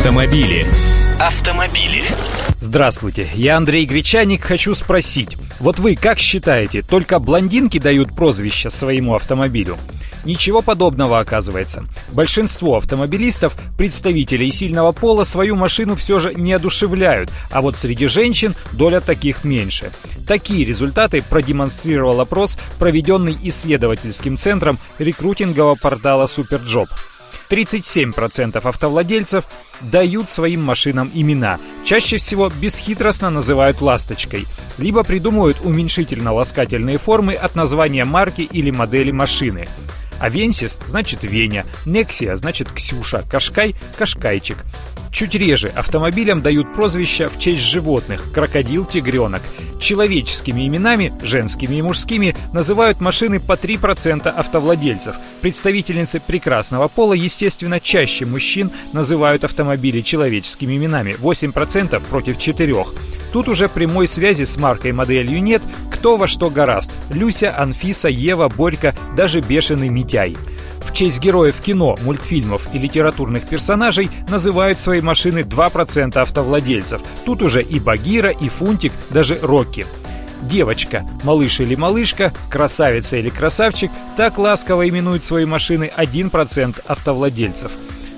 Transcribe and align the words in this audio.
Автомобили. 0.00 0.66
Автомобили. 1.20 2.02
Здравствуйте, 2.58 3.28
я 3.34 3.58
Андрей 3.58 3.84
Гречаник. 3.84 4.42
Хочу 4.42 4.74
спросить, 4.74 5.36
вот 5.58 5.78
вы 5.78 5.94
как 5.94 6.18
считаете, 6.18 6.80
только 6.80 7.18
блондинки 7.18 7.78
дают 7.78 8.16
прозвище 8.16 8.70
своему 8.70 9.14
автомобилю? 9.14 9.76
Ничего 10.24 10.62
подобного 10.62 11.18
оказывается. 11.18 11.84
Большинство 12.12 12.78
автомобилистов, 12.78 13.54
представителей 13.76 14.50
сильного 14.50 14.92
пола, 14.92 15.24
свою 15.24 15.54
машину 15.54 15.96
все 15.96 16.18
же 16.18 16.32
не 16.32 16.54
одушевляют, 16.54 17.28
а 17.50 17.60
вот 17.60 17.76
среди 17.76 18.06
женщин 18.06 18.54
доля 18.72 19.00
таких 19.00 19.44
меньше. 19.44 19.92
Такие 20.26 20.64
результаты 20.64 21.20
продемонстрировал 21.20 22.22
опрос, 22.22 22.56
проведенный 22.78 23.36
исследовательским 23.42 24.38
центром 24.38 24.78
рекрутингового 24.98 25.74
портала 25.74 26.24
Superjob. 26.24 26.88
37% 27.48 28.60
автовладельцев 28.66 29.44
дают 29.80 30.30
своим 30.30 30.62
машинам 30.62 31.10
имена. 31.14 31.58
Чаще 31.84 32.18
всего 32.18 32.50
бесхитростно 32.60 33.30
называют 33.30 33.80
«ласточкой». 33.80 34.46
Либо 34.78 35.04
придумывают 35.04 35.58
уменьшительно-ласкательные 35.62 36.98
формы 36.98 37.34
от 37.34 37.54
названия 37.54 38.04
марки 38.04 38.42
или 38.42 38.70
модели 38.70 39.10
машины. 39.10 39.66
Авенсис 40.20 40.78
значит 40.86 41.24
Веня, 41.24 41.64
Нексия 41.86 42.36
значит 42.36 42.70
Ксюша, 42.70 43.24
Кашкай– 43.30 43.74
Кашкайчик. 43.98 44.58
Чуть 45.12 45.34
реже 45.34 45.68
автомобилям 45.68 46.40
дают 46.40 46.72
прозвища 46.74 47.28
в 47.28 47.38
честь 47.38 47.62
животных– 47.62 48.32
крокодил, 48.34 48.84
тигренок. 48.84 49.42
Человеческими 49.80 50.66
именами, 50.66 51.12
женскими 51.22 51.76
и 51.76 51.82
мужскими, 51.82 52.36
называют 52.52 53.00
машины 53.00 53.40
по 53.40 53.54
3% 53.54 54.28
автовладельцев. 54.28 55.16
Представительницы 55.40 56.20
прекрасного 56.20 56.88
пола, 56.88 57.14
естественно, 57.14 57.80
чаще 57.80 58.24
мужчин 58.24 58.70
называют 58.92 59.42
автомобили 59.44 60.00
человеческими 60.00 60.76
именами– 60.76 61.16
8% 61.20 62.02
против 62.08 62.38
4%. 62.38 62.86
Тут 63.32 63.48
уже 63.48 63.68
прямой 63.68 64.08
связи 64.08 64.44
с 64.44 64.56
маркой 64.56 64.92
моделью 64.92 65.42
нет, 65.42 65.62
кто 65.90 66.16
во 66.16 66.26
что 66.26 66.50
гораст. 66.50 66.90
Люся, 67.10 67.56
Анфиса, 67.56 68.08
Ева, 68.08 68.48
Борька, 68.48 68.94
даже 69.16 69.40
бешеный 69.40 69.88
Митяй. 69.88 70.36
В 70.90 70.92
честь 70.92 71.20
героев 71.20 71.60
кино, 71.60 71.96
мультфильмов 72.02 72.68
и 72.74 72.78
литературных 72.78 73.44
персонажей 73.44 74.10
называют 74.28 74.80
свои 74.80 75.00
машины 75.00 75.40
2% 75.40 76.18
автовладельцев. 76.18 77.00
Тут 77.24 77.42
уже 77.42 77.62
и 77.62 77.78
Багира, 77.78 78.30
и 78.30 78.48
Фунтик, 78.48 78.92
даже 79.08 79.38
Рокки. 79.40 79.86
Девочка, 80.42 81.08
малыш 81.22 81.60
или 81.60 81.76
малышка, 81.76 82.32
красавица 82.50 83.16
или 83.18 83.28
красавчик 83.30 83.90
так 84.16 84.36
ласково 84.36 84.88
именуют 84.88 85.24
свои 85.24 85.44
машины 85.44 85.92
1% 85.96 86.82
автовладельцев. 86.84 87.70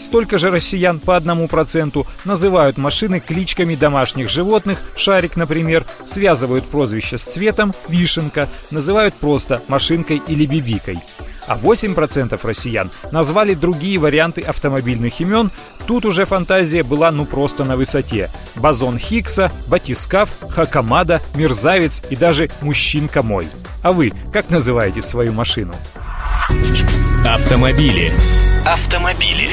Столько 0.00 0.36
же 0.36 0.50
россиян 0.50 0.98
по 0.98 1.16
одному 1.16 1.46
проценту 1.46 2.04
называют 2.24 2.78
машины 2.78 3.20
кличками 3.20 3.76
домашних 3.76 4.28
животных, 4.28 4.82
шарик, 4.96 5.36
например, 5.36 5.86
связывают 6.06 6.66
прозвище 6.66 7.16
с 7.16 7.22
цветом, 7.22 7.74
вишенка, 7.88 8.48
называют 8.70 9.14
просто 9.14 9.62
машинкой 9.68 10.20
или 10.26 10.46
бибикой 10.46 10.98
а 11.46 11.56
8% 11.56 12.38
россиян 12.42 12.90
назвали 13.10 13.54
другие 13.54 13.98
варианты 13.98 14.40
автомобильных 14.42 15.20
имен, 15.20 15.50
тут 15.86 16.04
уже 16.04 16.24
фантазия 16.24 16.82
была 16.82 17.10
ну 17.10 17.24
просто 17.24 17.64
на 17.64 17.76
высоте. 17.76 18.30
Базон 18.56 18.98
Хиггса, 18.98 19.50
Батискаф, 19.66 20.30
Хакамада, 20.50 21.20
Мерзавец 21.34 22.02
и 22.10 22.16
даже 22.16 22.50
Мужчинка 22.60 23.22
мой. 23.22 23.46
А 23.82 23.92
вы 23.92 24.12
как 24.32 24.50
называете 24.50 25.02
свою 25.02 25.32
машину? 25.32 25.72
Автомобили. 27.24 28.12
Автомобили. 28.66 29.48